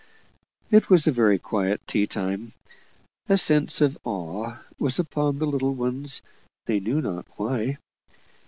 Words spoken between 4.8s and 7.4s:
upon the little ones, they knew not